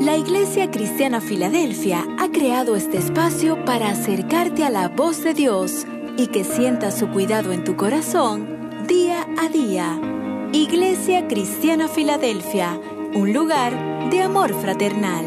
[0.00, 5.86] La Iglesia Cristiana Filadelfia ha creado este espacio para acercarte a la voz de Dios
[6.18, 9.98] y que sientas su cuidado en tu corazón día a día.
[10.52, 12.78] Iglesia Cristiana Filadelfia,
[13.14, 15.24] un lugar de amor fraternal.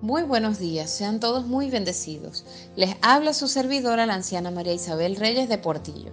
[0.00, 2.44] Muy buenos días, sean todos muy bendecidos.
[2.76, 6.12] Les habla su servidora, la anciana María Isabel Reyes de Portillo.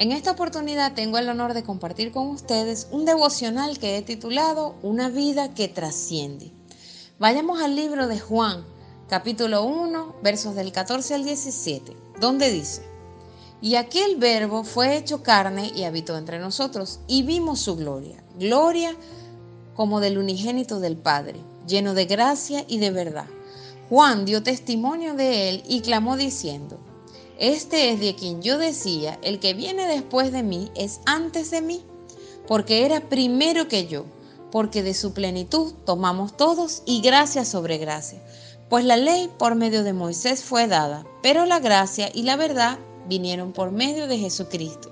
[0.00, 4.76] En esta oportunidad tengo el honor de compartir con ustedes un devocional que he titulado
[4.82, 6.52] Una vida que trasciende.
[7.18, 8.64] Vayamos al libro de Juan,
[9.10, 12.80] capítulo 1, versos del 14 al 17, donde dice,
[13.60, 18.96] Y aquel verbo fue hecho carne y habitó entre nosotros, y vimos su gloria, gloria
[19.74, 23.26] como del unigénito del Padre, lleno de gracia y de verdad.
[23.90, 26.78] Juan dio testimonio de él y clamó diciendo,
[27.40, 31.62] este es de quien yo decía, el que viene después de mí es antes de
[31.62, 31.82] mí,
[32.46, 34.04] porque era primero que yo,
[34.52, 38.22] porque de su plenitud tomamos todos y gracia sobre gracia.
[38.68, 42.78] Pues la ley por medio de Moisés fue dada, pero la gracia y la verdad
[43.08, 44.90] vinieron por medio de Jesucristo.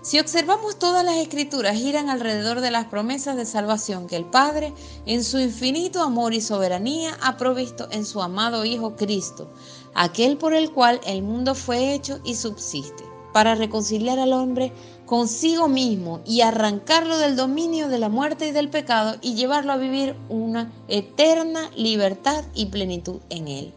[0.00, 4.72] Si observamos todas las escrituras giran alrededor de las promesas de salvación que el Padre,
[5.04, 9.50] en su infinito amor y soberanía, ha provisto en su amado Hijo Cristo,
[9.98, 14.72] aquel por el cual el mundo fue hecho y subsiste, para reconciliar al hombre
[15.06, 19.76] consigo mismo y arrancarlo del dominio de la muerte y del pecado y llevarlo a
[19.76, 23.72] vivir una eterna libertad y plenitud en él.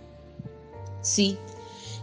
[1.02, 1.38] Sí,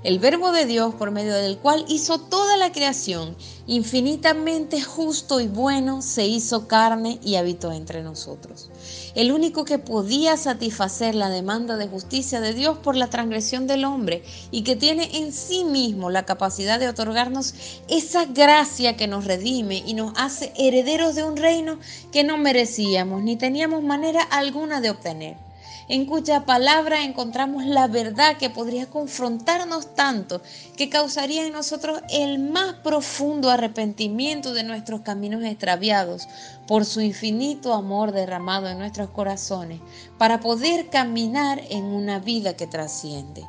[0.04, 5.48] el verbo de Dios por medio del cual hizo toda la creación, infinitamente justo y
[5.48, 8.70] bueno, se hizo carne y habitó entre nosotros.
[9.14, 13.84] El único que podía satisfacer la demanda de justicia de Dios por la transgresión del
[13.84, 17.54] hombre y que tiene en sí mismo la capacidad de otorgarnos
[17.88, 21.78] esa gracia que nos redime y nos hace herederos de un reino
[22.12, 25.47] que no merecíamos ni teníamos manera alguna de obtener
[25.88, 30.42] en cuya palabra encontramos la verdad que podría confrontarnos tanto
[30.76, 36.28] que causaría en nosotros el más profundo arrepentimiento de nuestros caminos extraviados
[36.66, 39.80] por su infinito amor derramado en nuestros corazones
[40.18, 43.46] para poder caminar en una vida que trasciende.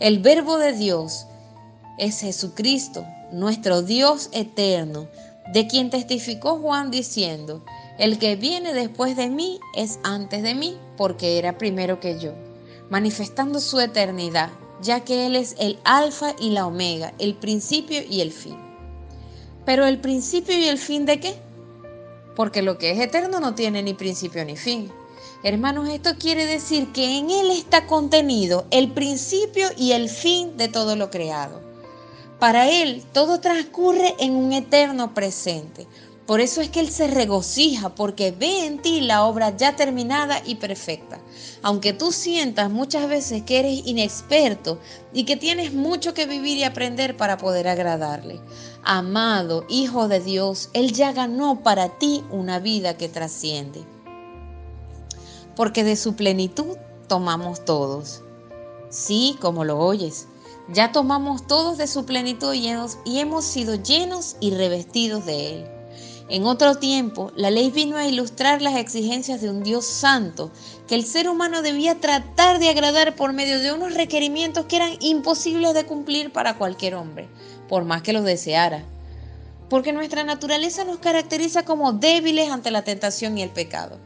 [0.00, 1.26] El verbo de Dios
[1.98, 5.06] es Jesucristo, nuestro Dios eterno,
[5.52, 7.64] de quien testificó Juan diciendo,
[7.98, 12.32] el que viene después de mí es antes de mí, porque era primero que yo,
[12.90, 18.20] manifestando su eternidad, ya que Él es el alfa y la omega, el principio y
[18.20, 18.56] el fin.
[19.64, 21.34] Pero el principio y el fin de qué?
[22.34, 24.90] Porque lo que es eterno no tiene ni principio ni fin.
[25.44, 30.68] Hermanos, esto quiere decir que en Él está contenido el principio y el fin de
[30.68, 31.60] todo lo creado.
[32.38, 35.86] Para Él todo transcurre en un eterno presente,
[36.26, 40.40] por eso es que Él se regocija porque ve en ti la obra ya terminada
[40.46, 41.20] y perfecta.
[41.62, 44.78] Aunque tú sientas muchas veces que eres inexperto
[45.12, 48.40] y que tienes mucho que vivir y aprender para poder agradarle.
[48.84, 53.84] Amado Hijo de Dios, Él ya ganó para ti una vida que trasciende.
[55.56, 56.76] Porque de su plenitud
[57.08, 58.22] tomamos todos.
[58.90, 60.28] Sí, como lo oyes.
[60.72, 65.56] Ya tomamos todos de su plenitud y hemos, y hemos sido llenos y revestidos de
[65.56, 65.81] Él.
[66.28, 70.50] En otro tiempo, la ley vino a ilustrar las exigencias de un Dios santo
[70.86, 74.96] que el ser humano debía tratar de agradar por medio de unos requerimientos que eran
[75.00, 77.28] imposibles de cumplir para cualquier hombre,
[77.68, 78.84] por más que los deseara.
[79.68, 83.98] Porque nuestra naturaleza nos caracteriza como débiles ante la tentación y el pecado.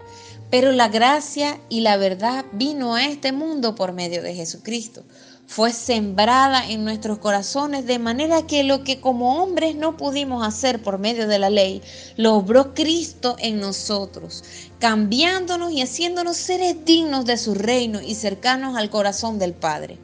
[0.50, 5.05] Pero la gracia y la verdad vino a este mundo por medio de Jesucristo
[5.46, 10.82] fue sembrada en nuestros corazones de manera que lo que como hombres no pudimos hacer
[10.82, 11.82] por medio de la ley,
[12.16, 14.42] lo obró Cristo en nosotros,
[14.80, 19.98] cambiándonos y haciéndonos seres dignos de su reino y cercanos al corazón del Padre.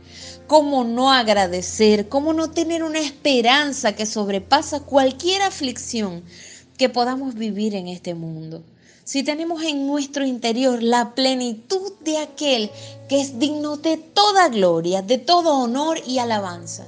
[0.46, 2.08] ¿Cómo no agradecer?
[2.08, 6.22] ¿Cómo no tener una esperanza que sobrepasa cualquier aflicción
[6.78, 8.62] que podamos vivir en este mundo?
[9.04, 12.70] Si tenemos en nuestro interior la plenitud de aquel
[13.08, 16.86] que es digno de toda gloria, de todo honor y alabanza.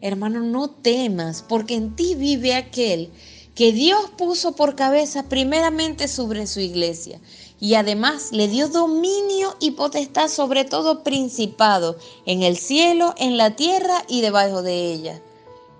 [0.00, 3.10] Hermano, no temas, porque en ti vive aquel
[3.54, 7.18] que Dios puso por cabeza primeramente sobre su iglesia
[7.58, 11.96] y además le dio dominio y potestad sobre todo principado
[12.26, 15.22] en el cielo, en la tierra y debajo de ella,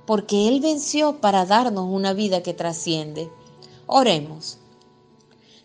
[0.06, 3.31] porque Él venció para darnos una vida que trasciende.
[3.87, 4.59] Oremos.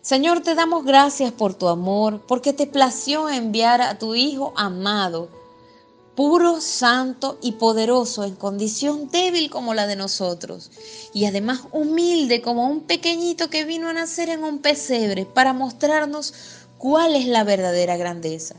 [0.02, 5.28] Señor, te damos gracias por tu amor, porque te plació enviar a tu Hijo amado
[6.14, 10.70] puro, santo y poderoso en condición débil como la de nosotros,
[11.14, 16.34] y además humilde como un pequeñito que vino a nacer en un pesebre para mostrarnos
[16.78, 18.56] cuál es la verdadera grandeza.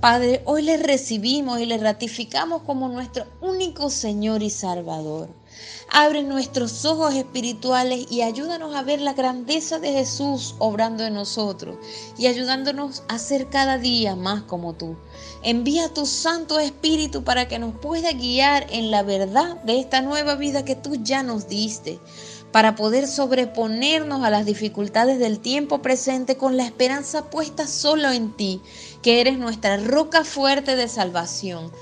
[0.00, 5.28] Padre, hoy le recibimos y le ratificamos como nuestro único Señor y Salvador.
[5.88, 11.76] Abre nuestros ojos espirituales y ayúdanos a ver la grandeza de Jesús obrando en nosotros
[12.16, 14.96] y ayudándonos a ser cada día más como tú.
[15.42, 20.34] Envía tu Santo Espíritu para que nos pueda guiar en la verdad de esta nueva
[20.34, 22.00] vida que tú ya nos diste
[22.52, 28.36] para poder sobreponernos a las dificultades del tiempo presente con la esperanza puesta solo en
[28.36, 28.60] ti,
[29.02, 31.72] que eres nuestra roca fuerte de salvación.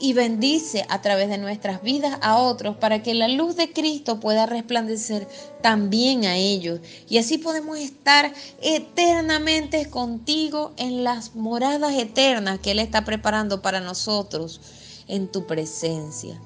[0.00, 4.18] Y bendice a través de nuestras vidas a otros para que la luz de Cristo
[4.18, 5.28] pueda resplandecer
[5.60, 6.80] también a ellos.
[7.08, 8.32] Y así podemos estar
[8.62, 14.60] eternamente contigo en las moradas eternas que Él está preparando para nosotros
[15.06, 16.40] en tu presencia.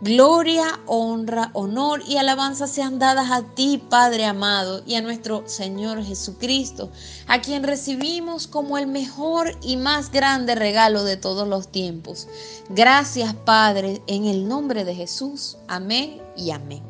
[0.00, 6.04] Gloria, honra, honor y alabanza sean dadas a ti, Padre amado, y a nuestro Señor
[6.04, 6.92] Jesucristo,
[7.26, 12.28] a quien recibimos como el mejor y más grande regalo de todos los tiempos.
[12.68, 15.56] Gracias, Padre, en el nombre de Jesús.
[15.66, 16.87] Amén y amén.